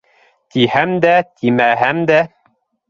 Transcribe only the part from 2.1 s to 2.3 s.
дә